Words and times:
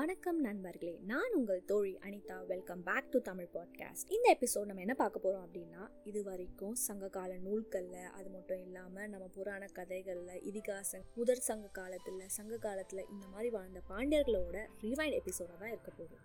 வணக்கம் 0.00 0.40
நண்பர்களே 0.40 0.98
நான் 1.02 1.32
உங்கள் 1.32 1.64
தோழி 1.64 1.98
Anitha. 2.02 2.46
Welcome 2.46 2.82
back 2.82 3.08
to 3.10 3.20
Tamil 3.20 3.48
podcast 3.52 4.10
இந்த 4.10 4.36
எபிசோட் 4.36 4.64
நம்ம 4.64 4.80
என்ன 4.80 4.94
பார்க்க 4.94 5.18
போகிறோம் 5.18 5.44
அப்படின்னா 5.46 5.88
இது 6.04 6.22
வரைக்கும் 6.22 6.74
சங்ககால 6.74 7.36
நூல்களில் 7.36 8.10
அது 8.12 8.30
மட்டும் 8.30 8.58
இல்லாமல் 8.58 9.08
நம்ம 9.08 9.26
புராண 9.26 9.66
கதைகளில் 9.66 10.42
இதிகாசம் 10.42 11.04
முதற் 11.14 11.36
சங்க 11.36 11.66
காலத்தில் 11.66 12.28
சங்க 12.28 12.56
காலத்தில் 12.56 13.08
இந்த 13.10 13.26
மாதிரி 13.26 13.50
வாழ்ந்த 13.50 13.82
பாண்டியர்களோட 13.88 14.66
ரிவைண்ட் 14.80 15.18
எபிசோடாக 15.20 15.58
தான் 15.58 15.68
இருக்க 15.68 15.90
போகுது. 15.90 16.16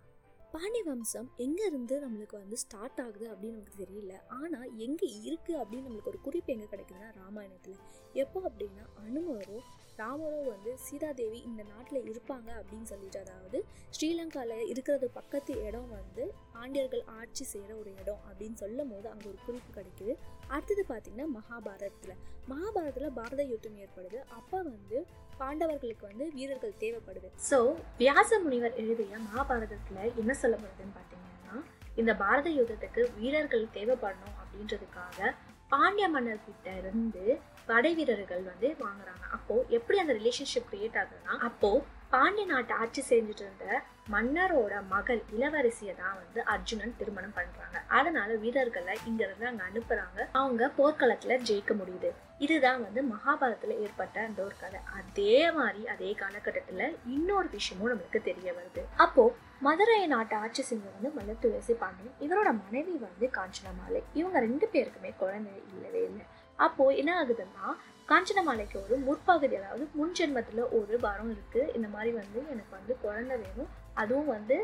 பாண்டிய 0.52 0.84
வம்சம் 0.84 1.30
எங்கேருந்து 1.36 1.96
நம்மளுக்கு 2.04 2.36
வந்து 2.36 2.56
ஸ்டார்ட் 2.56 3.00
ஆகுது 3.00 3.28
அப்படின்னு 3.32 3.56
நமக்கு 3.56 3.84
தெரியல. 3.84 4.14
ஆனால் 4.26 4.76
எங்கே 4.76 5.08
இருக்குது 5.24 5.60
அப்படின்னு 5.62 5.88
நம்மளுக்கு 5.88 6.06
ஒரு 6.06 6.20
குறிப்பு 6.20 6.52
எங்கே 6.52 6.64
கிடைக்குதுன்னா 6.64 7.10
ராமாயணத்தில். 7.14 7.76
எப்போ 8.12 8.40
அப்படின்னா 8.40 8.86
அனுமரும் 9.06 9.66
ராமரோ 10.00 10.38
வந்து 10.48 10.70
சீதாதேவி 10.86 11.38
இந்த 11.48 11.62
நாட்டில் 11.70 12.08
இருப்பாங்க 12.10 12.48
அப்படின்னு 12.60 12.86
சொல்லிட்டு 12.90 13.18
அதாவது 13.22 13.58
ஸ்ரீலங்காவில் 13.96 14.68
இருக்கிறது 14.72 15.06
பக்கத்து 15.18 15.52
இடம் 15.68 15.88
வந்து 15.90 16.24
பாண்டியர்கள் 16.54 17.04
ஆட்சி 17.18 17.44
செய்கிற 17.52 17.72
ஒரு 17.82 17.90
இடம் 18.00 18.20
அப்படின்னு 18.28 18.58
சொல்லும் 18.62 18.90
போது 18.92 19.06
அங்கே 19.12 19.26
ஒரு 19.32 19.38
குறிப்பு 19.46 19.70
கிடைக்குது. 19.78 20.14
அடுத்தது 20.54 20.84
பார்த்திங்கன்னா 20.90 21.28
மகாபாரதத்தில். 21.38 22.18
மகாபாரதத்தில் 22.52 23.16
பாரத 23.20 23.42
யுத்தம் 23.52 23.78
ஏற்படுது. 23.84 24.20
அப்போ 24.38 24.58
வந்து 24.70 24.98
பாண்டவர்களுக்கு 25.40 26.04
வந்து 26.10 26.26
வீரர்கள் 26.36 26.78
தேவைப்படுது. 26.84 27.30
ஸோ 27.48 27.58
வியாச 28.02 28.40
முனிவர் 28.44 28.78
எழுதிய 28.82 29.18
மகாபாரதத்தில் 29.26 30.02
என்ன 30.22 30.32
சொல்லப்படுதுன்னு 30.42 30.96
பார்த்தீங்கன்னா 30.98 31.56
இந்த 32.00 32.12
பாரத 32.22 32.48
யுத்தத்துக்கு 32.58 33.02
வீரர்கள் 33.18 33.66
தேவைப்படணும் 33.76 34.38
அப்படின்றதுக்காக 34.42 35.34
பாண்டிய 35.72 36.06
மன்னர்கிட்ட 36.14 36.70
இருந்து 36.80 37.24
படை 37.66 37.94
வீரர்கள் 37.94 38.42
வந்து 38.42 38.68
வாங்குறாங்க. 38.80 39.24
அப்போ 39.30 39.64
எப்படி 39.68 39.98
அந்த 39.98 40.12
ரிலேஷன்ஷிப் 40.12 40.72
கிரியேட் 40.72 40.98
ஆகுதுன்னா 41.02 41.38
அப்போ 41.38 41.84
பாண்டிய 42.10 42.46
நாட்டை 42.46 42.76
ஆட்சி 42.76 43.02
செஞ்சுட்டு 43.08 43.42
இருந்த 43.44 43.82
மன்னரோட 44.12 44.74
மகள் 44.88 45.22
இளவரசியை 45.38 45.94
தான் 45.96 46.14
வந்து 46.14 46.44
அர்ஜுனன் 46.44 46.94
திருமணம் 46.96 47.32
பண்றாங்க. 47.32 47.82
அதனால 47.88 48.34
வீரர்களை 48.34 48.98
இங்க 49.06 49.24
இருந்து 49.24 49.46
அங்க 49.46 49.62
அனுப்புறாங்க. 49.70 50.28
அவங்க 50.32 50.70
போர்க்களத்துல 50.78 51.38
ஜெயிக்க 51.48 51.74
முடியுது. 51.80 52.10
இதுதான் 52.38 52.82
வந்து 52.82 53.02
மகாபாரதத்துல 53.02 53.76
ஏற்பட்ட 53.78 54.20
அந்த 54.20 54.42
ஒரு 54.42 54.54
கதை. 54.60 54.80
அதே 55.00 55.50
மாதிரி 55.50 55.86
அதே 55.86 56.16
காலகட்டத்துல 56.20 56.96
இன்னொரு 57.06 57.48
விஷயமும் 57.50 57.90
நம்மளுக்கு 57.92 58.22
தெரிய 58.22 58.52
வருது. 58.52 58.84
அப்போ 58.96 59.36
மதுரை 59.60 60.06
நாட்டை 60.06 60.38
ஆட்சி 60.38 60.64
செஞ்சவர் 60.70 60.96
வந்து 61.00 61.12
மல்லத்துளசி 61.18 61.72
பாண்டியன் 61.72 62.16
இவரோட 62.20 62.50
மனைவி 62.64 62.96
வந்து 62.96 63.28
காஞ்சனமாலை. 63.38 64.02
இவங்க 64.14 64.38
ரெண்டு 64.40 64.68
பேருக்குமே 64.72 65.12
குழந்தை 65.16 65.62
இல்லவே 65.74 66.02
இல்லை. 66.04 66.26
அப்போ 66.64 66.84
என்ன 67.00 67.10
ஆகுதுன்னா 67.20 67.66
காஞ்சனமாலைக்கு 68.10 68.76
ஒரு 68.84 68.96
முற்பகுதி 69.06 69.54
அதாவது 69.58 69.84
முன் 69.98 70.14
ஜென்மத்தில் 70.18 70.60
ஒரு 70.78 70.94
வரம் 71.04 71.30
இருக்கு. 71.34 71.60
இந்த 71.76 71.88
மாதிரி 71.94 72.10
வந்து 72.18 72.38
எனக்கு 72.52 72.72
வந்து 72.78 72.92
குழந்தை 73.04 73.36
வேணும். 73.42 73.70
அதுவும் 74.02 74.30
வந்து 74.34 74.56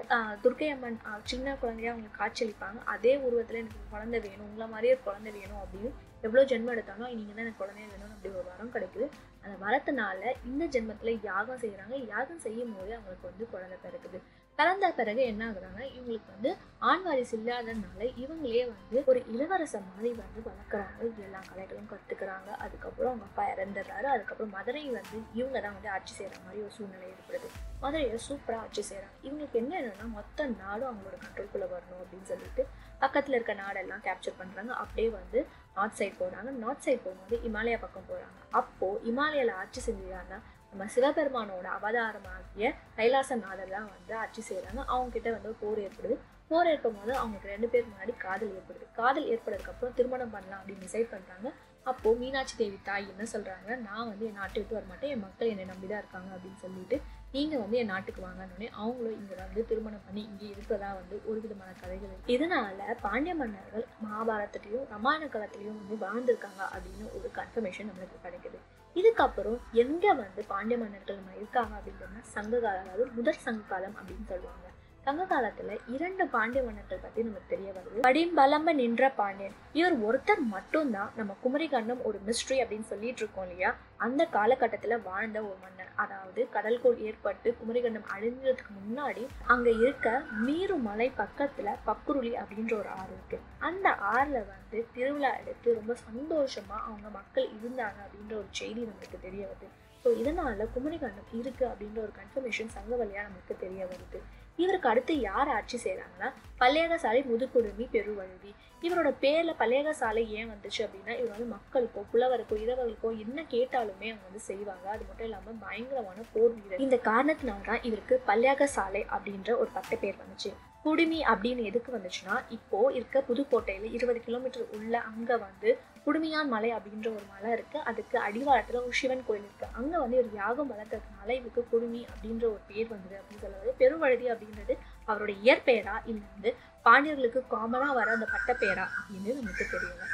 துர்க்கை 0.45 0.69
அம்மன் 0.75 0.99
சின்ன 1.31 1.55
குழந்தையா 1.63 1.91
அவங்க 1.93 2.11
காட்சியளிப்பாங்க. 2.21 2.79
அதே 2.95 3.13
உருவத்துல 3.27 3.61
எனக்கு 3.63 3.91
குழந்தை 3.95 4.19
வேணும் 4.27 4.47
உங்களை 4.49 4.69
மாதிரியே 4.75 4.95
ஒரு 4.97 5.03
குழந்தை 5.09 5.33
வேணும் 5.39 5.61
அப்படின்னு 5.63 5.91
எவ்வளோ 6.27 6.45
ஜென்மம் 6.51 6.75
எடுத்தாலும் 6.75 7.15
நீங்க 7.21 7.33
தான் 7.33 7.45
எனக்கு 7.45 7.63
குழந்தை 7.63 7.85
வேணும் 7.93 8.13
அப்படி 8.15 8.31
ஒரு 8.41 8.49
வரம் 8.51 8.73
கிடைக்குது. 8.75 9.07
அந்த 9.45 9.55
வரத்தினால 9.65 10.21
இந்த 10.51 10.65
ஜென்மத்துல 10.77 11.15
யாகம் 11.31 11.61
செய்யறாங்க 11.65 11.97
யாகம் 12.13 12.43
செய்யும் 12.47 12.75
போதே 12.77 12.95
அவங்களுக்கு 12.99 13.31
வந்து 13.31 13.47
குழந்தை 13.55 13.79
பிறக்குது. 13.87 14.21
பிறந்த 14.59 14.87
பிறகு 14.97 15.23
என்ன 15.23 15.43
ஆகுறாங்க 15.49 15.81
இவங்களுக்கு 15.95 16.29
வந்து 16.35 16.51
ஆண் 16.91 17.05
வாரிசு 17.05 17.35
இல்லாததுனால 17.39 18.01
இவங்களே 18.23 18.63
வந்து 18.71 18.99
ஒரு 19.11 19.21
இளவரசர் 19.35 19.87
மாதிரி 19.89 20.11
வந்து 20.21 20.41
வளர்க்குறாங்க. 20.49 21.09
எல்லா 21.27 21.41
கலைகளும் 21.49 21.89
கற்றுக்குறாங்க 21.93 22.51
அதுக்கப்புறம் 22.65 23.11
அவங்க 23.13 23.27
அப்பா 23.31 23.45
இறந்துடுறாரு. 23.55 24.07
அதுக்கப்புறம் 24.15 24.55
மதுரை 24.57 24.83
வந்து 24.99 25.19
இவங்க 25.41 25.57
தான் 25.61 25.77
வந்து 25.79 25.91
ஆட்சி 25.97 26.15
செய்கிற 26.15 26.39
மாதிரி 26.45 26.63
ஒரு 26.63 26.73
சூழ்நிலை 26.77 27.09
ஏற்படுது. 27.15 27.49
மதுரையை 27.81 28.19
சூப்பராக 28.29 28.65
ஆட்சி 28.67 28.83
செய்கிறாங்க 28.91 29.17
இவங்களுக்கு 29.27 29.61
என்ன 29.63 29.73
என்னன்னா 29.81 30.09
மொத்த 30.19 30.47
நாடும் 30.63 30.91
அவங்களோட 30.91 31.19
கண்ட்ரோல்குள்ளே 31.25 31.69
வரணும் 31.75 32.03
அப்படின்னு 32.03 32.31
சொல்லிட்டு 32.33 32.65
பக்கத்தில் 32.99 33.35
இருக்க 33.35 33.55
நாடெல்லாம் 33.55 34.05
கேப்சர் 34.09 34.41
பண்ணுறாங்க 34.41 34.73
அப்படியே 34.83 35.09
வந்து 35.11 35.39
நார்த் 35.75 35.99
சைட் 36.01 36.21
போகிறாங்க 36.21 36.51
நார்த் 36.63 36.85
சைட் 36.87 37.05
போகும்போது 37.05 37.37
இமாலயா 37.51 37.79
பக்கம் 37.81 38.09
போகிறாங்க 38.09 38.39
அப்போது 38.61 39.01
இமாலயாவில் 39.11 39.55
ஆட்சி 39.55 39.81
செஞ்சுட்டாங்கன்னா 39.87 40.41
நம்ம 40.73 40.85
சிவபெருமானோட 40.93 41.67
அவதாரமாகிய 41.79 42.69
கைலாசநாதர் 42.99 43.75
தான் 43.75 43.89
வந்து 43.95 44.13
ஆட்சி 44.21 44.43
செய்கிறாங்க 44.47 44.83
அவங்க 44.93 45.11
கிட்ட 45.17 45.29
வந்து 45.35 45.51
போர் 45.63 45.81
ஏற்படுது. 45.87 46.15
போர் 46.51 46.69
ஏற்படும் 46.71 47.01
போது 47.01 47.13
அவங்களுக்கு 47.19 47.53
ரெண்டு 47.55 47.69
பேருக்கு 47.73 47.93
முன்னாடி 47.93 48.15
காதல் 48.25 48.55
ஏற்படுது. 48.59 48.87
காதல் 49.01 49.29
ஏற்படுறதுக்கப்புறம் 49.33 49.95
திருமணம் 49.99 50.33
பண்ணலாம் 50.35 50.61
அப்படின்னு 50.61 50.87
டிசைட் 50.87 51.13
பண்ணுறாங்க 51.13 51.51
அப்போ 51.91 52.09
மீனாட்சி 52.21 52.55
தேவி 52.59 52.79
தாய் 52.89 53.09
என்ன 53.13 53.25
சொல்கிறாங்க 53.33 53.69
நான் 53.87 54.09
வந்து 54.11 54.25
என் 54.29 54.39
நாட்டை 54.41 54.59
விட்டு 54.59 54.77
வரமாட்டேன். 54.79 55.13
என் 55.15 55.25
மக்கள் 55.27 55.51
என்னை 55.53 55.65
நம்பிதான் 55.71 56.03
இருக்காங்க 56.03 56.31
அப்படின்னு 56.37 56.61
சொல்லிட்டு 56.65 56.97
நீங்கள் 57.37 57.63
வந்து 57.63 57.79
என் 57.83 57.93
நாட்டுக்கு 57.93 58.21
வாங்கணுன்னே 58.27 58.69
அவங்களும் 58.81 59.17
இங்கே 59.21 59.37
வந்து 59.41 59.63
திருமணம் 59.71 60.05
பண்ணி 60.07 60.23
இங்கே 60.31 60.47
இருக்கிறதா 60.55 60.91
வந்து 61.01 61.17
ஒரு 61.31 61.39
விதமான 61.45 61.71
கதைகள். 61.81 62.13
இதனால் 62.35 62.69
இதனால 62.75 62.97
பாண்டிய 63.07 63.35
மன்னர்கள் 63.41 63.87
மகாபாரதத்துலேயும் 64.05 64.87
ராமாயண 64.95 65.27
காலத்துலேயும் 65.35 65.81
வந்து 65.83 65.99
வாழ்ந்திருக்காங்க 66.05 66.63
அப்படின்னு 66.75 67.07
ஒரு 67.19 67.31
கன்ஃபர்மேஷன் 67.41 67.91
நம்மளுக்கு 67.91 68.25
கிடைக்குது. 68.27 68.61
இதுக்கப்புறம் 68.97 69.59
எங்க 69.73 70.05
வந்து 70.15 70.43
பாண்டிய 70.47 70.79
மன்னர்கள் 70.79 71.17
நம்ம 71.17 71.37
இருக்காங்க 71.37 71.73
அப்படின்றதுனா 71.79 72.23
சங்க 72.35 72.61
காலம் 72.61 72.91
அதாவது 72.93 73.13
முதற் 73.13 73.45
சங்க 73.47 73.63
காலம் 73.69 73.97
அப்படின்னு 74.01 74.27
சொல்லுவாங்க. 74.29 74.67
சங்க 75.07 75.23
காலத்துல 75.31 75.77
இரண்டு 75.95 76.25
பாண்டிய 76.33 76.61
மன்னர்கள் 76.67 77.01
பத்தி 77.05 77.21
நமக்கு 77.23 77.53
தெரிய 77.53 77.69
வருது. 77.77 78.03
படிம்பலம்ப 78.07 78.73
நின்ற 78.81 79.09
பாண்டியன். 79.21 79.55
இவர் 79.79 79.95
ஒருத்தர் 80.09 80.43
மட்டும்தான் 80.53 81.11
நம்ம 81.19 81.35
குமரிகண்டம் 81.45 82.03
ஒரு 82.09 82.19
மிஸ்ட்ரி 82.27 82.57
அப்படின்னு 82.63 82.87
சொல்லிட்டு 82.91 83.23
இருக்கோம் 83.23 83.47
இல்லையா? 83.47 83.71
அந்த 84.07 84.23
காலகட்டத்துல 84.37 84.99
வாழ்ந்த 85.09 85.39
ஒரு 85.49 85.57
மன்னர். 85.65 85.91
அதாவது 86.03 86.41
கடல்கோள் 86.55 87.01
ஏற்பட்டு 87.09 87.49
குமரிகண்டம் 87.61 88.07
அழிஞ்சதுக்கு 88.15 88.73
முன்னாடி 88.79 89.25
அங்க 89.55 89.69
இருக்க 89.83 90.13
மீறு 90.47 90.77
மலை 90.89 91.09
பக்கத்துல 91.23 91.75
பக்குருளி 91.89 92.33
அப்படின்ற 92.43 92.75
ஒரு 92.79 92.91
ஆறு 93.01 93.13
இருக்கு. 93.17 93.39
அந்த 93.69 93.89
ஆறுல 94.15 94.41
வந்து 94.53 94.79
திருவிழா 94.95 95.33
எடுத்து 95.41 95.75
ரொம்ப 95.81 95.97
சந்தோஷமா 96.07 96.79
அவங்க 96.89 97.09
மக்கள் 97.19 97.49
இருந்தாங்க 97.59 97.99
அப்படின்ற 98.07 98.35
ஒரு 98.43 98.51
செய்தி 98.61 98.83
நமக்கு 98.83 99.19
தெரிய 99.27 99.43
வருது. 99.51 99.71
ஸோ 100.05 100.11
இதனால 100.21 100.69
குமரிகண்டம் 100.77 101.35
இருக்கு 101.41 101.65
அப்படின்ற 101.73 101.99
ஒரு 102.07 102.15
கன்ஃபர்மேஷன் 102.21 102.73
சங்க 102.77 102.93
வழியா 103.03 103.25
நமக்கு 103.29 103.57
தெரிய 103.57 103.83
வருது. 103.85 104.21
இவருக்கு 104.59 104.89
அடுத்து 104.89 105.21
யார் 105.21 105.49
ஆட்சி 105.49 105.79
செய்றாங்கன்னா 105.85 106.29
பல்லேகசாலை 106.61 107.21
முதுகுடுமி 107.31 107.87
பெருவழுதி. 107.95 108.51
இவரோட 108.83 109.11
பேர்ல 109.25 109.53
பல்லேகசாலை 109.61 110.23
ஏன் 110.39 110.51
வந்துச்சு 110.53 110.81
அப்படின்னா 110.85 111.13
இவர் 111.19 111.35
வந்து 111.35 111.49
மக்களுக்கோ 111.57 112.03
புலவருக்கோ 112.13 112.57
இரவர்களுக்கோ 112.65 113.11
என்ன 113.25 113.45
கேட்டாலுமே 113.55 114.09
அவங்க 114.11 114.27
வந்து 114.29 114.43
செய்வாங்க. 114.49 114.87
அது 114.91 115.05
மட்டும் 115.09 115.29
இல்லாமல் 115.29 115.61
பயங்கரமான 115.65 116.25
போர் 116.35 116.55
வீரர். 116.57 116.85
இந்த 116.87 116.97
காரணத்தினால 117.11 117.67
தான் 117.71 117.83
இவருக்கு 117.83 118.23
பல்லேகசாலை 118.27 119.05
அப்படின்ற 119.17 119.51
ஒரு 119.59 119.71
பட்ட 119.79 119.97
பேர் 119.97 120.23
வந்துச்சு. 120.25 120.53
குடுமி 120.85 121.19
அப்படின்னு 121.33 121.63
எதுக்கு 121.71 121.91
வந்துச்சுன்னா 121.97 122.37
இப்போ 122.57 122.79
இருக்க 122.99 123.19
புதுக்கோட்டையில 123.29 123.91
இருபது 123.97 124.21
கிலோமீட்டர் 124.27 124.65
உள்ள 124.77 124.95
அங்க 125.11 125.37
வந்து 125.37 125.71
குடுமியான் 126.07 126.49
மலை 126.55 126.71
அப்படின்ற 126.77 127.09
ஒரு 127.17 127.27
மலை 127.35 127.51
இருக்கு. 127.57 127.79
அதுக்கு 127.89 128.17
அடிவாரத்துல 128.19 128.81
ஒரு 128.87 128.95
சிவன் 129.01 129.25
கோயில் 129.27 129.45
இருக்கு. 129.49 129.67
அங்க 129.79 129.93
வந்து 129.99 130.17
ஒரு 130.23 130.31
யாகம் 130.41 130.71
வளர்த்ததுனால 130.73 131.29
இவருக்கு 131.39 131.63
குடுமி 131.73 132.01
அப்படின்ற 132.13 132.45
ஒரு 132.55 132.63
பேர் 132.71 132.89
வந்தது 132.95 133.17
அப்படின்னு 133.19 133.45
சொல்லுவது 133.45 133.75
பெருவழுதி 133.83 134.27
அப்படின்றது 134.35 134.77
அவரோட 135.09 135.35
இயற்பெயரா 135.45 135.95
இல்ல 136.11 136.23
வந்து 136.35 136.53
பாண்டியர்களுக்கு 136.87 137.43
காமனா 137.55 137.91
வர 138.01 138.11
அந்த 138.17 138.29
பட்டப்பேரா 138.35 138.87
அப்படின்னு 138.99 139.39
நமக்கு 139.41 139.67
தெரியல. 139.75 140.09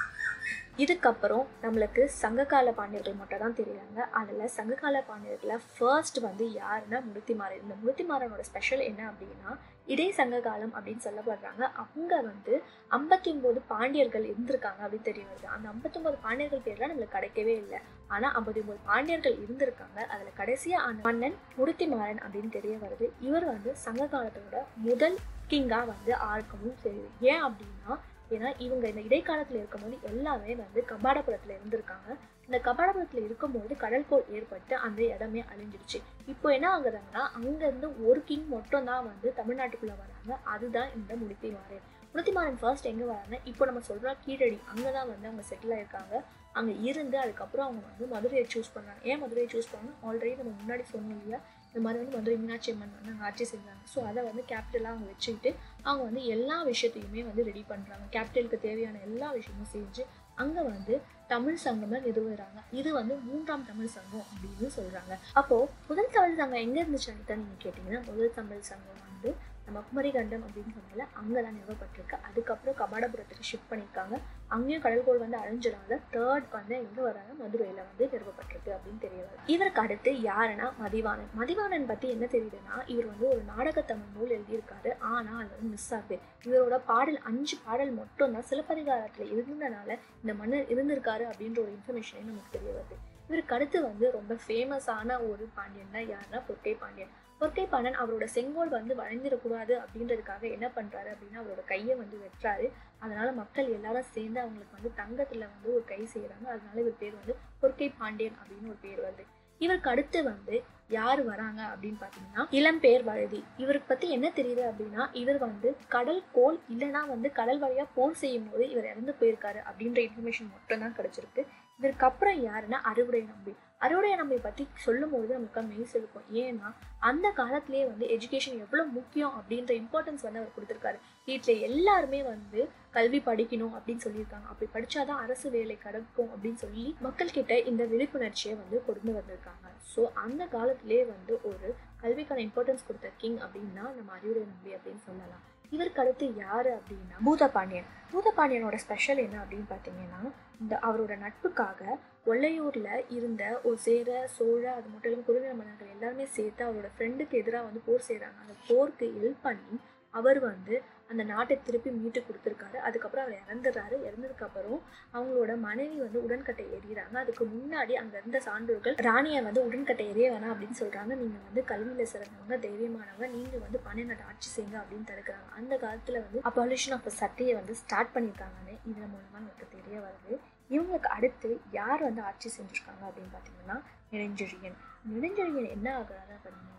இதுக்கப்புறம் 0.85 1.47
நம்மளுக்கு 1.63 2.03
சங்ககால 2.23 2.73
பாண்டியர்கள் 2.73 3.19
மட்டும் 3.21 3.43
தான் 3.45 3.57
தெரியாங்க 3.61 4.01
அதில் 4.21 4.53
சங்ககால 4.59 5.03
பாண்டியர்களில் 5.09 5.65
ஃபர்ஸ்ட் 5.73 6.19
வந்து 6.19 6.45
யாருன்னா 6.61 6.99
முருத்திமாறன் 7.09 7.63
இந்த 7.65 7.75
முருத்திமாறனோட 7.83 8.45
ஸ்பெஷல் 8.51 8.85
என்ன 8.91 9.01
அப்படின்னா 9.11 9.51
இடை 9.93 10.07
சங்ககாலம் 10.19 10.73
அப்படின்னு 10.77 11.05
சொல்லப்படுறாங்க. 11.07 11.63
அவங்க 11.83 12.13
வந்து 12.31 12.55
ஐம்பத்தி 12.97 13.29
ஒன்பது 13.35 13.61
பாண்டியர்கள் 13.73 14.27
இருந்திருக்காங்க 14.33 14.81
அப்படின்னு 14.87 15.09
தெரிய 15.11 15.25
வருது. 15.31 15.49
அந்த 15.55 15.67
ஐம்பத்தொன்பது 15.73 16.19
பாண்டியர்கள் 16.27 16.65
பேர்லாம் 16.67 16.93
நம்மளுக்கு 16.93 17.17
கிடைக்கவே 17.17 17.55
இல்லை. 17.63 17.81
ஆனால் 18.15 18.35
ஐம்பத்தி 18.39 18.63
ஒன்பது 18.65 18.81
பாண்டியர்கள் 18.91 19.37
இருந்திருக்காங்க. 19.45 19.99
அதில் 20.15 20.39
கடைசியாக 20.41 20.87
அந்த 20.91 21.03
மன்னன் 21.09 21.39
முருத்திமாறன் 21.59 22.23
அப்படின்னு 22.27 22.53
தெரிய 22.59 22.77
வருது. 22.85 23.09
இவர் 23.29 23.47
வந்து 23.55 23.73
சங்க 23.87 24.05
காலத்தோட 24.15 24.61
முதல் 24.89 25.19
கிங்காக 25.53 25.87
வந்து 25.95 26.13
ஆர்க்கவும் 26.31 26.79
தெரியுது 26.87 27.11
ஏன் 27.33 27.45
அப்படின்னா 27.49 27.93
ஏன்னா 28.35 28.49
இவங்க 28.65 28.85
இந்த 28.93 29.03
இடைக்காலத்தில் 29.09 29.59
இருக்கும்போது 29.61 29.97
எல்லாமே 30.11 30.55
வந்து 30.63 30.81
கபாடபுரத்தில் 30.93 31.55
இருந்திருக்காங்க. 31.57 32.09
இந்த 32.49 32.59
கபாடபுரத்தில் 32.67 33.25
இருக்கும்போது 33.27 33.73
கடல்கோள் 33.85 34.27
ஏற்பட்டு 34.37 34.75
அந்த 34.87 35.01
இடமே 35.15 35.41
அழிஞ்சிருச்சு 35.53 35.99
இப்போ 36.33 36.49
என்ன 36.57 36.67
ஆகுறாங்கன்னா 36.77 37.23
அங்கேருந்து 37.39 37.89
ஒரு 38.09 38.23
கிங் 38.31 38.49
மட்டும் 38.57 38.89
தான் 38.91 39.07
வந்து 39.11 39.31
தமிழ்நாட்டுக்குள்ளே 39.41 39.97
வராங்க. 40.03 40.33
அதுதான் 40.55 40.91
இந்த 40.99 41.13
முடித்திமாறன் 41.23 41.87
முடித்திமாறன் 42.13 42.61
ஃபர்ஸ்ட் 42.61 42.91
எங்கே 42.91 43.07
வராங்க 43.13 43.37
இப்போ 43.51 43.65
நம்ம 43.69 43.81
சொல்கிற 43.91 44.15
கீழடி 44.25 44.59
அங்கே 44.73 44.91
தான் 44.97 45.09
வந்து 45.13 45.29
அவங்க 45.31 45.45
செட்டில் 45.51 45.75
ஆயிருக்காங்க. 45.77 46.15
அங்கே 46.59 46.75
இருந்து 46.91 47.17
அதுக்கப்புறம் 47.23 47.67
அவங்க 47.67 47.83
வந்து 47.91 48.05
மதுரையை 48.15 48.45
சூஸ் 48.53 48.75
பண்ணாங்க 48.77 49.01
ஏன் 49.11 49.21
மதுரையை 49.25 49.49
சூஸ் 49.55 49.73
பண்ணாங்க 49.73 50.07
ஆல்ரெடி 50.09 50.35
நம்ம 50.41 50.53
முன்னாடி 50.63 50.85
சொன்னோம் 50.93 51.19
இல்லையா? 51.19 51.41
இந்த 51.69 51.81
மாதிரி 51.85 51.99
வந்து 52.01 52.17
மதுரை 52.17 52.37
மீனாட்சி 52.43 52.71
அம்மன் 52.73 52.95
வந்து 52.99 53.13
அங்கே 53.15 53.25
ஆட்சி 53.29 53.45
செஞ்சாங்க. 53.53 53.83
ஸோ 53.93 53.99
அதை 54.11 54.21
வந்து 54.29 54.43
கேபிட்டலாக 54.53 54.93
அவங்க 54.93 55.07
வச்சுக்கிட்டு 55.13 55.51
அவங்க 55.87 56.03
வந்து 56.09 56.23
எல்லா 56.35 56.57
விஷயத்தையுமே 56.71 57.23
வந்து 57.29 57.45
ரெடி 57.49 57.63
பண்ணுறாங்க 57.73 58.07
கேபிட்டலுக்கு 58.15 58.59
தேவையான 58.67 59.03
எல்லா 59.09 59.29
விஷயமும் 59.39 59.73
செஞ்சு 59.75 60.05
அங்கே 60.43 60.63
வந்து 60.73 60.95
தமிழ் 61.33 61.63
சங்கம்னு 61.67 61.99
நிறுவுறாங்க. 62.07 62.59
இது 62.81 62.91
வந்து 62.99 63.15
மூன்றாம் 63.29 63.67
தமிழ் 63.71 63.95
சங்கம் 63.97 64.27
அப்படின்னு 64.31 64.71
சொல்கிறாங்க 64.79 65.15
அப்போது 65.41 65.69
முதல் 65.89 66.15
தமிழ் 66.17 66.39
சங்கம் 66.41 66.65
எங்கே 66.67 66.81
இருந்துச்சு 66.83 67.11
அனிதா 67.15 67.37
நீங்கள் 67.43 67.63
கேட்டிங்கன்னா 67.65 68.01
முதல் 68.11 68.37
தமிழ் 68.39 68.69
சங்கம் 68.71 69.03
வந்து 69.09 69.31
நம்ம 69.69 69.83
குமரிகண்டம் 69.89 70.45
அப்படின்னு 70.47 70.75
சொன்னால 70.77 71.05
அங்கதான் 71.21 71.57
நிறுவப்பட்டிருக்கு. 71.59 72.17
அதுக்கப்புறம் 72.29 72.79
கபாடபுரத்துக்கு 72.83 73.49
ஷிஃப்ட் 73.51 73.71
பண்ணியிருக்காங்க. 73.71 74.17
அங்கேயும் 74.49 74.83
கடல்கோள் 74.83 75.23
வந்து 75.25 75.39
அழிஞ்சனால 75.39 75.99
தேர்ட் 76.13 76.47
வந்து 76.51 76.75
எங்கே 76.85 77.03
வராங்க? 77.09 77.33
மதுரையில் 77.43 77.81
வந்து 77.89 78.05
நிறுவப்பட்டிருக்கு 78.15 78.71
அப்படின்னு 78.77 79.01
தெரிய 79.01 79.27
இவருக்கு 79.55 79.81
அடுத்து 79.81 80.13
யாருன்னா 80.29 80.69
மதிவாணன். 80.83 81.31
மதிவாணன் 81.41 81.87
பற்றி 81.87 82.09
என்ன 82.15 82.27
தெரியுதுன்னா 82.35 82.77
இவர் 82.87 83.11
வந்து 83.13 83.27
ஒரு 83.29 83.43
நாடக 83.53 83.83
தமிழ் 83.83 84.15
நூல் 84.17 84.35
எழுதியிருக்காரு. 84.39 84.93
ஆனால் 85.13 85.41
அது 85.43 85.53
வந்து 85.57 85.73
மிஸ் 85.75 85.93
ஆகுது. 85.95 86.19
இவரோட 86.45 86.79
பாடல் 86.87 87.21
அஞ்சு 87.31 87.57
பாடல் 87.67 87.93
மட்டும் 88.01 88.33
தான் 88.33 88.49
சிலப்பதிகாரத்துல 88.51 89.97
இந்த 90.23 90.35
மன்னர் 90.41 90.73
இருந்திருக்காரு 90.75 91.25
அப்படின்ற 91.31 91.59
ஒரு 91.65 91.73
இன்ஃபர்மேஷனே 91.77 92.25
நமக்கு 92.31 92.55
தெரிய 92.57 92.73
வருது. 92.79 92.97
இவருக்கு 93.29 93.55
அடுத்து 93.55 93.79
வந்து 93.83 94.07
ரொம்ப 94.19 94.35
ஃபேமஸான 94.45 95.17
ஒரு 95.31 95.45
பாண்டியன் 95.57 95.95
தான் 95.97 96.09
யாருன்னா 96.13 96.39
பொற்கை 96.49 96.75
பாண்டியன். 96.83 97.15
பொற்கை 97.41 97.65
பாண்டன் 97.73 97.99
அவரோட 98.03 98.25
செங்கோல் 98.37 98.75
வந்து 98.77 98.93
வளைஞ்சிடக்கூடாது 99.01 99.75
அப்படின்றதுக்காக 99.83 100.43
என்ன 100.57 100.67
பண்ணுறாரு 100.77 101.11
அப்படின்னா 101.15 101.41
அவரோட 101.43 101.63
கையை 101.73 101.95
வந்து 102.03 102.17
வெட்டுறாரு. 102.25 102.67
அதனால 103.05 103.29
மக்கள் 103.33 103.69
எல்லாரும் 103.77 104.09
சேர்ந்து 104.15 104.41
அவங்களுக்கு 104.45 104.79
வந்து 104.79 104.93
தங்கத்தில் 105.01 105.51
வந்து 105.53 105.69
ஒரு 105.75 105.85
கை 105.93 106.01
செய்கிறாங்க 106.15 106.47
அதனால 106.55 106.81
இவர் 106.85 107.03
பேர் 107.03 107.21
வந்து 107.21 107.37
பொற்கை 107.63 107.89
பாண்டியன் 108.01 108.39
அப்படின்னு 108.41 108.73
ஒரு 108.75 108.81
பேர் 108.87 109.05
வருது. 109.07 109.27
இவருக்கு 109.61 109.91
அடுத்து 109.93 110.19
வந்து 110.23 110.57
யார் 110.97 111.21
வராங்க 111.31 111.61
அப்படின்னு 111.71 111.99
பார்த்தீங்கன்னா 112.03 112.43
இளம்பேர் 112.59 113.05
வழுதி. 113.09 113.41
இவருக்கு 113.63 113.89
பற்றி 113.89 114.09
என்ன 114.17 114.29
தெரியுது 114.37 114.63
அப்படின்னா 114.71 115.05
இவர் 115.23 115.39
வந்து 115.47 115.69
கடல் 115.95 116.23
கோல் 116.37 116.59
இல்லைன்னா 116.75 117.03
வந்து 117.15 117.31
கடல் 117.39 117.63
வழியாக 117.65 117.89
போர் 117.97 118.21
செய்யும் 118.23 118.51
போது 118.51 118.67
இவர் 118.75 118.91
இறந்து 118.93 119.15
போயிருக்காரு 119.21 119.63
அப்படின்ற 119.69 120.01
இன்ஃபர்மேஷன் 120.07 120.53
மட்டும்தான் 120.55 120.97
கிடச்சிருக்கு. 120.99 121.45
இதற்கப்புறம் 121.81 122.39
யாருன்னா 122.49 122.79
அறுவடை 122.91 123.23
நம்பி. 123.33 123.53
அறுவடை 123.87 124.09
நம்பி 124.21 124.37
பற்றி 124.45 124.65
சொல்லும் 124.85 125.13
போது 125.13 125.31
நமக்கு 125.37 125.61
மெய் 125.67 125.91
செலுக்கும் 125.91 126.31
ஏன்னா 126.43 126.69
அந்த 127.09 127.27
காலத்திலேயே 127.41 127.85
வந்து 127.91 128.07
எஜுகேஷன் 128.15 128.63
எவ்வளோ 128.65 128.85
முக்கியம் 128.97 129.35
அப்படின்ற 129.39 129.73
இம்பார்ட்டன்ஸ் 129.83 130.25
வந்து 130.27 130.41
அவர் 130.41 130.55
கொடுத்துருக்காரு. 130.57 130.99
வீட்டில் 131.29 131.63
எல்லாருமே 131.69 132.21
வந்து 132.33 132.61
கல்வி 132.97 133.21
படிக்கணும் 133.29 133.75
அப்படின்னு 133.79 134.05
சொல்லியிருக்காங்க. 134.07 134.47
அப்படி 134.53 134.69
படித்தாதான் 134.77 135.23
அரசு 135.27 135.47
வேலை 135.57 135.77
கிடைக்கும் 135.85 136.33
அப்படின்னு 136.35 136.61
சொல்லி 136.65 136.87
மக்கள் 137.07 137.37
கிட்ட 137.37 137.61
இந்த 137.73 137.85
விழிப்புணர்ச்சியை 137.93 138.57
வந்து 138.63 138.79
கொண்டு 138.89 139.15
வந்திருக்காங்க. 139.19 139.67
ஸோ 139.93 140.03
அந்த 140.25 140.43
காலத்திலே 140.57 141.01
வந்து 141.15 141.35
ஒரு 141.51 141.69
கல்விக்கான 142.03 142.43
இம்பார்ட்டன்ஸ் 142.49 142.87
கொடுத்த 142.89 143.13
கிங் 143.23 143.39
அப்படின்னா 143.47 143.85
நம்ம 143.99 144.11
அறிவுரை 144.19 144.43
நம்பி 144.51 144.73
அப்படின்னு 144.79 145.05
சொல்லலாம். 145.09 145.45
இவருக்கு 145.73 146.03
அடுத்து 146.03 146.27
யார் 146.37 146.69
அப்படின்னா 146.75 147.17
பூதபாண்டியன். 147.25 147.89
பூதபாண்டியனோட 148.13 148.77
ஸ்பெஷல் 148.77 149.21
என்ன 149.25 149.37
அப்படின்னு 149.43 149.69
பார்த்தீங்கன்னா 149.71 150.21
இந்த 150.61 150.75
அவரோட 150.83 151.13
நட்புக்காக 151.19 151.81
ஒல்லையூரில் 152.27 152.89
இருந்த 153.17 153.43
ஒரு 153.65 153.79
சேர 153.79 154.09
சோழ 154.37 154.63
அது 154.73 154.89
மட்டும் 154.89 155.11
இல்லாமல் 155.11 155.29
குறுநில 155.29 155.53
மன்னர்கள் 155.55 155.95
எல்லாருமே 155.95 156.27
சேர்த்து 156.37 156.63
அவரோட 156.65 156.89
ஃப்ரெண்டுக்கு 156.95 157.41
எதிராக 157.41 157.67
வந்து 157.67 157.83
போர் 157.87 158.07
செய்கிறாங்க 158.09 158.39
அந்த 158.41 158.57
போருக்கு 158.69 159.07
ஹெல்ப் 159.17 159.45
பண்ணி 159.45 159.77
அவர் 160.19 160.41
வந்து 160.51 160.75
அந்த 161.13 161.23
நாட்டை 161.31 161.55
திருப்பி 161.67 161.91
மீட்டு 161.99 162.21
கொடுத்துருக்காரு. 162.25 162.79
அதுக்கப்புறம் 162.87 163.25
அவர் 163.25 163.43
இறந்துடுறாரு 163.43 163.97
இறந்ததுக்கப்புறம் 164.09 164.81
அவங்களோட 165.15 165.53
மனைவி 165.67 165.97
வந்து 166.05 166.19
உடன்கட்டை 166.27 166.65
எறிகிறாங்க. 166.77 167.15
அதுக்கு 167.25 167.45
முன்னாடி 167.53 167.95
அங்கே 168.01 168.17
இருந்த 168.21 168.41
சான்றோர்கள் 168.47 168.97
ராணியை 169.09 169.41
வந்து 169.49 169.63
உடன்கட்டை 169.69 170.07
எறிய 170.13 170.27
வேணாம் 170.35 170.53
அப்படின்னு 170.55 170.81
சொல்கிறாங்க 170.83 171.13
நீங்கள் 171.23 171.47
வந்து 171.49 171.63
கல்வியில் 171.71 172.11
சிறந்தவங்க 172.13 172.59
தைரியமானவங்க 172.67 173.29
நீங்கள் 173.37 173.65
வந்து 173.67 173.81
பன்னெண்டு 173.87 174.27
ஆட்சி 174.31 174.49
செய்யுங்க 174.57 174.79
அப்படின்னு 174.83 175.09
தடுக்கிறாங்க. 175.13 175.49
அந்த 175.61 175.77
காலத்தில் 175.85 176.23
வந்து 176.25 176.43
அபாலிஷன் 176.51 176.97
ஆஃப் 176.99 177.11
சட்டையை 177.23 177.55
வந்து 177.61 177.77
ஸ்டார்ட் 177.83 178.15
பண்ணியிருக்காங்கன்னு 178.17 178.77
இதன் 178.91 179.13
மூலமாக 179.15 179.43
நமக்கு 179.45 179.69
தெரிய 179.77 179.97
வருது. 180.07 180.35
இவங்களுக்கு 180.75 181.11
அடுத்து 181.17 181.51
யார் 181.79 182.07
வந்து 182.09 182.23
ஆட்சி 182.31 182.49
செஞ்சுருக்காங்க 182.57 183.05
அப்படின்னு 183.11 183.33
பார்த்தீங்கன்னா 183.37 183.79
நெடுஞ்செழியன். 184.13 184.79
நெடுஞ்செழியன் 185.13 185.73
என்ன 185.77 185.89
ஆகுறாரு 186.01 186.33
அப்படின்னா 186.39 186.75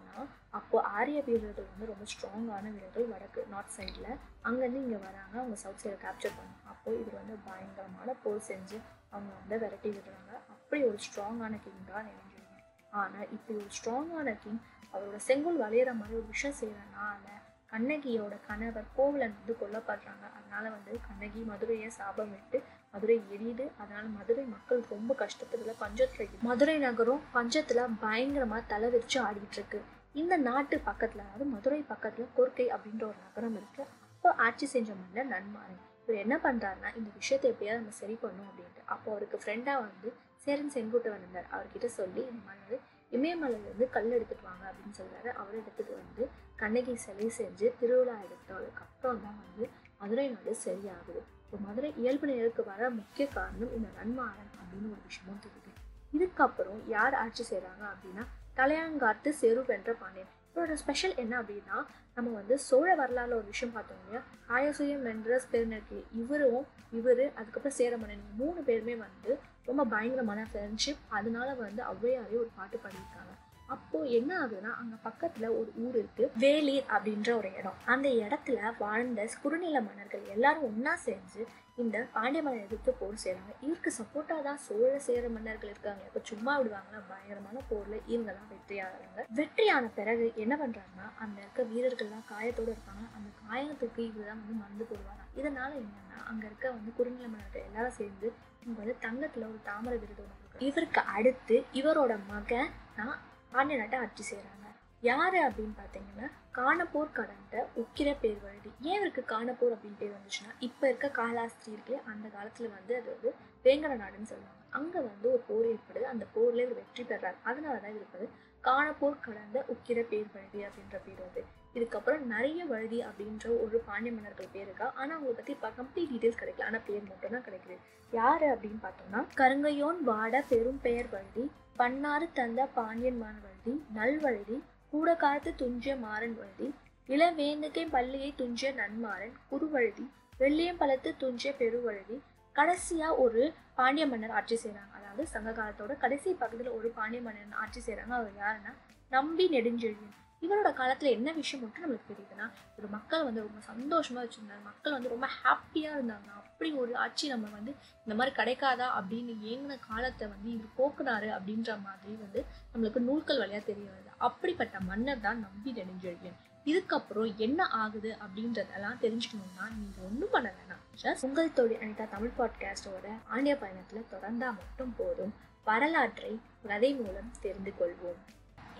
அப்போ 0.57 0.77
ஆரிய 0.97 1.19
வீரர்கள் 1.27 1.67
வந்து 1.71 1.89
ரொம்ப 1.91 2.05
ஸ்ட்ராங்கான 2.11 2.71
வீரர்கள் 2.75 3.09
வடக்கு 3.13 3.39
நார்த் 3.53 3.75
சைடில் 3.77 4.09
அங்கேருந்து 4.47 4.83
இங்கே 4.85 4.99
வராங்க. 5.07 5.35
அவங்க 5.41 5.57
சவுத் 5.63 5.81
சைடை 5.83 5.97
கேப்சர் 6.05 6.37
பண்ணாங்க 6.37 6.69
அப்போ 6.73 6.89
இவர் 7.01 7.19
வந்து 7.21 7.35
பயங்கரமான 7.47 8.15
போர் 8.23 8.47
செஞ்சு 8.49 8.77
அவங்க 9.13 9.31
வந்து 9.39 9.57
விரட்டி 9.63 9.89
விடுறாங்க. 9.89 10.31
அப்படி 10.53 10.81
ஒரு 10.89 10.99
ஸ்ட்ராங்கான 11.07 11.59
கிங் 11.65 11.85
தான் 11.91 12.07
நெடுஞ்செழியன் 12.09 12.65
ஆனால் 13.01 13.29
இப்படி 13.35 13.57
ஒரு 13.61 13.69
ஸ்ட்ராங்கான 13.79 14.37
கிங் 14.45 14.61
அவரோட 14.93 15.19
செங்கோல் 15.27 15.61
வளையிற 15.63 15.89
மாதிரி 15.99 16.17
ஒரு 16.21 16.27
விஷயம் 16.35 16.59
செய்கிறனால 16.61 17.25
கண்ணகியோட 17.71 18.35
கணவர் 18.47 18.93
கோவலன் 18.95 19.35
வந்து 19.39 19.53
கொல்லப்படுறாங்க. 19.59 20.25
அதனால 20.37 20.63
வந்து 20.75 20.93
கண்ணகி 21.07 21.41
மதுரையை 21.49 21.89
சாபம் 21.97 22.31
விட்டு 22.31 22.57
மதுரை 22.93 23.17
எரியுது. 23.33 23.65
அதனால 23.81 24.05
மதுரை 24.15 24.45
மக்கள் 24.55 24.81
ரொம்ப 24.95 25.15
கஷ்டத்துல 25.19 25.75
பஞ்சத்துல 25.83 26.41
மதுரை 26.49 26.77
நகரம் 26.77 27.21
பஞ்சத்துல 27.35 27.85
பயங்கரமா 28.05 28.59
தலை 28.73 28.89
விரிச்சு 28.95 29.19
ஆடிட்டு 29.27 29.57
இருக்கு. 29.59 29.81
இந்த 30.19 30.35
நாட்டு 30.47 30.75
பக்கத்தில் 30.87 31.23
அதாவது 31.23 31.45
மதுரை 31.55 31.79
பக்கத்தில் 31.89 32.33
கொர்க்கை 32.37 32.65
அப்படின்ற 32.75 33.03
ஒரு 33.09 33.19
நகரம் 33.25 33.57
இருக்கு. 33.59 33.83
அப்போ 34.15 34.29
ஆட்சி 34.45 34.65
செஞ்ச 34.73 34.89
மன்னர் 35.01 35.29
நன்மாறன். 35.33 35.81
இவர் 36.03 36.21
என்ன 36.23 36.35
பண்ணுறாருன்னா 36.45 36.89
இந்த 36.99 37.09
விஷயத்தை 37.19 37.47
எப்படியாவது 37.51 37.81
நம்ம 37.81 37.95
சரி 37.99 38.15
பண்ணும் 38.23 38.47
அப்படின்ட்டு. 38.49 38.81
அப்போ 38.93 39.07
அவருக்கு 39.13 39.37
ஃப்ரெண்டாக 39.43 39.83
வந்து 39.85 40.09
சேரன் 40.45 40.73
செங்குட்டுவன் 40.75 41.21
இருந்தார் 41.23 41.51
அவர்கிட்ட 41.55 41.87
சொல்லி 41.99 42.21
இந்த 42.31 42.41
மாதிரி 42.49 42.77
இமயமலையிலேருந்து 43.11 43.85
கல் 43.95 44.15
எடுத்துட்டு 44.17 44.47
வாங்க 44.49 44.63
அப்படின்னு 44.71 44.97
சொல்கிறாரு 45.01 45.29
அவர் 45.39 45.59
எடுத்துகிட்டு 45.61 45.93
வந்து 46.01 46.23
கண்ணகி 46.61 46.95
சிலை 47.05 47.27
செஞ்சு 47.39 47.67
திருவிழா 47.79 48.15
எடுத்ததுக்கு 48.25 48.83
அப்புறம் 48.87 49.21
தான் 49.25 49.37
வந்து 49.43 49.65
மதுரை 50.01 50.25
நாடு 50.33 50.53
சரியாகுது. 50.65 51.21
இப்போ 51.45 51.57
மதுரை 51.67 51.89
இயல்பு 52.01 52.25
நிலைக்கு 52.31 52.63
வர 52.71 52.89
முக்கிய 52.99 53.25
காரணம் 53.37 53.73
இந்த 53.77 53.89
நன்மாறன் 53.99 54.51
அப்படின்னு 54.59 54.91
ஒரு 54.95 55.01
விஷயமும் 55.07 55.41
தெரியுது. 55.45 55.71
இதுக்கப்புறம் 56.17 56.81
யார் 56.95 57.15
ஆட்சி 57.23 57.43
செய்கிறாங்க 57.51 57.83
அப்படின்னா 57.93 58.25
தலையாங்காட்டு 58.59 59.29
செருவென்ற 59.41 59.91
பாண்டியன். 59.91 60.31
இவரோட 60.55 60.73
ஸ்பெஷல் 60.73 61.15
என்ன 61.15 61.33
அப்படின்னா 61.41 61.77
நம்ம 62.13 62.31
வந்து 62.33 62.59
சோழ 62.59 62.95
வரலாறுல 62.95 63.33
ஒரு 63.33 63.45
விஷயம் 63.45 63.73
பார்த்தோம் 63.73 63.99
இல்லையா? 63.99 64.21
ஆயசுயம் 64.49 65.01
வென்ற 65.01 65.41
பெருநர்கி 65.51 66.03
இவரும் 66.11 66.65
இவரு 66.93 67.25
அதுக்கப்புறம் 67.35 67.77
சேரமன்னன் 67.77 68.25
மூணு 68.37 68.61
பேருமே 68.61 68.95
வந்து 68.95 69.39
ரொம்ப 69.65 69.83
பயங்கரமான 69.85 70.47
ஃப்ரெண்ட்ஷிப் 70.53 71.03
அதனால 71.09 71.53
வந்து 71.53 71.83
ஔவையாரே 71.83 72.37
ஒரு 72.43 72.49
பாட்டு 72.55 72.79
பாடியிருக்காங்க. 72.83 73.33
அப்போ 73.69 73.99
என்ன 74.17 74.31
ஆகுதுன்னா 74.39 74.71
அங்க 74.81 74.95
பக்கத்துல 75.05 75.47
ஒரு 75.57 75.69
ஊர் 75.83 75.95
இருக்கு. 76.01 76.25
வேலீர் 76.43 76.85
அப்படின்ற 76.93 77.29
ஒரு 77.39 77.49
இடம். 77.59 77.79
அந்த 77.93 78.07
இடத்துல 78.23 78.59
வாழ்ந்த 78.79 79.27
குறுநில 79.43 79.79
மன்னர்கள் 79.81 80.23
எல்லாரும் 80.35 80.67
ஒன்னா 80.69 80.93
சேர்ந்து 81.05 81.41
இந்த 81.77 81.97
பாண்டிய 82.13 82.41
மன்னர் 82.41 82.65
எதிர்த்து 82.65 82.91
போர் 82.99 83.21
செய்கிறாங்க 83.21 83.51
இவருக்கு 83.65 83.91
சப்போர்ட்டா 83.97 84.37
தான் 84.47 84.59
சோழ 84.65 84.89
சேர 85.05 85.23
மன்னர்கள் 85.35 85.71
இருக்காங்க. 85.73 86.01
இப்ப 86.09 86.21
சும்மா 86.31 86.53
விடுவாங்களா? 86.57 86.99
பயங்கரமான 87.11 87.61
போர்ல 87.69 87.95
இவங்க 88.13 88.31
தான் 88.33 88.49
வெற்றியாகிறாங்க 88.53 89.25
வெற்றியான 89.39 89.91
பிறகு 89.97 90.25
என்ன 90.43 90.53
பண்றாங்கன்னா 90.61 91.07
அந்த 91.23 91.37
இருக்க 91.41 91.63
வீரர்கள்லாம் 91.71 92.27
காயத்தோட 92.31 92.69
இருப்பாங்க 92.73 93.05
அந்த 93.17 93.29
காயத்துக்கு 93.41 94.03
இவர் 94.09 94.29
தான் 94.29 94.41
வந்து 94.41 94.59
மருந்து 94.61 94.87
போடுவாங்க 94.91 95.23
இதனால 95.39 95.71
என்னன்னா 95.81 96.19
அங்க 96.31 96.43
இருக்க 96.45 96.67
வந்து 96.75 96.91
குறுநில 96.97 97.27
மன்னர்கள் 97.29 97.67
எல்லாரும் 97.69 97.97
சேர்ந்து 97.99 98.27
இவங்க 98.61 98.79
வந்து 98.81 98.97
தங்கத்துல 99.05 99.47
ஒரு 99.51 99.59
தாமரை 99.63 99.97
விருது 99.97 100.23
ஒன்று 100.25 100.65
இவருக்கு 100.67 101.01
அடுத்து 101.15 101.57
இவரோட 101.79 102.13
மகன் 102.29 102.71
தான் 102.97 103.17
பாண்டிய 103.53 103.77
நாட்டை 103.81 103.99
ஆட்சி 104.03 104.23
செய்கிறாங்க 104.23 104.55
யார் 105.03 105.37
அப்படின்னு 105.47 105.75
பார்த்தீங்கன்னா 105.79 106.27
காணப்போர் 106.57 107.17
கடந்த 107.17 107.55
உக்கிர 107.81 108.09
பேர் 108.21 108.39
வழுதி 108.45 108.69
ஏன் 108.87 108.97
இவருக்கு 108.97 109.21
காணப்போர் 109.33 109.75
அப்படின்னு 109.75 109.99
பேர் 110.01 110.15
வந்துச்சுன்னா 110.15 110.51
இப்போ 110.67 110.85
இருக்க 110.87 111.07
காலாஸ்திரி 111.19 111.71
இருக்கு 111.75 111.95
அந்த 112.11 112.25
காலத்தில் 112.35 112.73
வந்து 112.77 112.93
அது 112.99 113.09
வந்து 113.15 113.29
வேங்கட 113.65 113.93
நாடுன்னு 114.01 114.31
சொல்லுவாங்க. 114.31 114.63
அங்கே 114.77 114.99
வந்து 115.07 115.27
ஒரு 115.33 115.41
போர் 115.49 115.67
ஏற்படுது. 115.71 116.05
அந்த 116.13 116.25
போரில் 116.33 116.63
இவர் 116.65 116.79
வெற்றி 116.79 117.03
பெறார். 117.03 117.37
அதனால 117.49 117.75
தான் 117.85 117.95
இருப்பது 117.99 118.25
காணப்போர் 118.63 119.23
கடந்த 119.27 119.57
உக்கிர 119.73 119.99
பேர் 120.11 120.29
வழுதி 120.35 120.59
அப்படின்ற 120.67 120.97
பேர் 121.05 121.21
வந்து. 121.25 121.41
இதுக்கப்புறம் 121.77 122.23
நிறைய 122.33 122.59
வழுதி 122.73 122.99
அப்படின்ற 123.09 123.47
ஒரு 123.63 123.79
பாண்டிய 123.87 124.11
மன்னர்கள் 124.17 124.53
பேர் 124.55 124.67
இருக்கா? 124.67 124.87
ஆனால் 124.99 125.15
அவங்களை 125.17 125.35
பற்றி 125.39 125.53
இப்போ 125.57 125.71
கம்ப்ளீட் 125.79 126.11
டீட்டெயில்ஸ் 126.13 126.41
கிடைக்கல. 126.41 126.67
ஆனால் 126.69 126.85
பேர் 126.89 127.09
மட்டும் 127.11 127.35
தான் 127.37 127.47
கிடைக்குது. 127.47 127.77
யார் 128.11 128.45
அப்படின்னு 128.53 128.81
பார்த்தோம்னா 128.85 129.21
கருங்கையோன் 129.41 129.99
வாட 130.11 130.43
பெரும் 130.51 130.83
பெயர் 130.87 131.09
வழுதி 131.15 131.45
பன்னாறு 131.79 132.25
தந்த 132.33 132.61
பாண்டியன் 132.75 133.19
மான்வழுதி 133.21 133.73
நல்வழுதி 133.95 134.57
கூடக்காலத்து 134.93 135.51
துஞ்சிய 135.55 135.93
மாறன் 135.95 136.35
வழுதி 136.37 136.67
இளவேந்துக்கை 137.09 137.83
பள்ளியை 137.91 138.29
துஞ்சிய 138.35 138.69
நன்மாறன் 138.71 139.35
குறுவழுதி 139.49 140.05
வெள்ளியம்பலத்து 140.39 141.11
துஞ்சிய 141.17 141.51
பெருவழுதி 141.59 142.17
கடைசியா 142.55 143.07
ஒரு 143.17 143.41
பாண்டிய 143.75 144.05
மன்னர் 144.05 144.31
ஆட்சி 144.31 144.55
செய்கிறாங்க 144.55 144.93
அதாவது 144.93 145.25
சங்க 145.25 145.49
காலத்தோட 145.51 145.95
கடைசி 145.97 146.29
பகுதியில் 146.33 146.71
ஒரு 146.71 146.89
பாண்டிய 146.89 147.21
மன்னர் 147.21 147.59
ஆட்சி 147.63 147.81
செய்கிறாங்க 147.81 148.13
அவர் 148.13 148.35
யாருன்னா 148.39 148.73
நம்பி 149.11 149.45
நெடுஞ்செழியன். 149.47 150.15
இவரோட 150.41 150.73
காலத்தில் 150.73 151.11
என்ன 151.11 151.31
விஷயம் 151.31 151.63
மட்டும் 151.65 151.83
நம்மளுக்கு 151.85 152.11
தெரியுதுன்னா 152.11 152.49
ஒரு 152.77 152.87
மக்கள் 152.87 153.23
வந்து 153.23 153.41
ரொம்ப 153.41 153.59
சந்தோஷமாக 153.61 154.27
வச்சுருந்தாங்க. 154.27 154.63
மக்கள் 154.63 154.91
வந்து 154.91 155.09
ரொம்ப 155.09 155.27
ஹாப்பியாக 155.43 155.97
இருந்தாங்க. 155.97 156.29
அப்படி 156.35 156.71
ஒரு 156.71 156.97
ஆட்சி 156.97 157.27
நம்ம 157.27 157.47
வந்து 157.49 157.75
இந்த 158.05 158.15
மாதிரி 158.15 158.35
கிடைக்காதா 158.35 158.87
அப்படின்னு 158.99 159.33
ஏங்கின 159.49 159.79
காலத்தை 159.79 160.27
வந்து 160.27 160.51
இவர் 160.51 160.77
போக்குனாரு 160.77 161.29
அப்படின்ற 161.37 161.81
மாதிரி 161.81 162.15
வந்து 162.15 162.45
நம்மளுக்கு 162.73 162.99
நூல்கள் 162.99 163.37
வழியாக 163.37 163.65
தெரிய 163.65 163.89
வருது. 163.89 164.11
அப்படிப்பட்ட 164.17 164.79
மன்னர் 164.79 165.19
தான் 165.19 165.39
நம்பி 165.39 165.71
நெடுஞ்செழியன். 165.71 166.39
இதுக்கப்புறம் 166.65 167.35
என்ன 167.35 167.65
ஆகுது 167.65 168.17
அப்படின்றதெல்லாம் 168.23 168.99
தெரிஞ்சுக்கணும்னா 169.03 169.65
நீங்கள் 169.77 170.05
ஒன்றும் 170.05 170.29
பண்ண 170.31 170.49
வேணாம். 170.49 170.83
ஜஸ்ட் 171.03 171.21
உங்கள் 171.21 171.53
தொழில் 171.53 171.77
அனிதா 171.77 172.09
தமிழ் 172.09 172.37
பாட்காஸ்டோட 172.37 173.07
ஆண்டிய 173.27 173.55
பயணத்தில் 173.57 174.09
தொடர்ந்தால் 174.11 174.57
மட்டும் 174.61 174.95
போதும். 174.97 175.33
வரலாற்றை 175.63 176.39
கதை 176.67 176.93
மூலம் 176.93 177.31
தெரிந்து 177.41 177.73
கொள்வோம். 177.79 178.19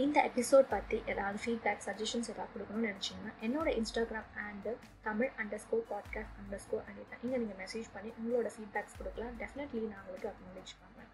இந்த 0.04 0.20
எபிசோட் 0.30 0.68
பற்றி 0.70 0.98
ஏதாவது 1.06 1.38
ஃபீட்பேக் 1.44 1.82
சஜஷன்ஸ் 1.86 2.30
ஏதாவது 2.30 2.52
கொடுக்கணும்னு 2.54 2.90
நினச்சிங்கன்னா 2.90 3.32
என்னோட 3.42 3.68
Instagram 3.80 4.30
and 4.44 4.72
Tamil 5.02 5.32
underscore 5.64 5.86
podcast 5.90 6.38
underscore 6.66 6.86
Anitha. 6.90 7.18
இங்கே 7.24 7.38
நீங்கள் 7.38 7.60
மெசேஜ் 7.64 7.90
பண்ணி 7.94 8.12
உங்களோட 8.20 8.50
ஃபீட்பேக்ஸ் 8.56 8.98
கொடுக்கலாம். 8.98 9.36
டெஃபினெட்லி 9.40 9.82
நான் 9.92 10.04
உங்களுக்கு 10.06 10.32
அக்னாலேஜ் 10.32 10.74
பண்ணுவேன் 10.82 11.12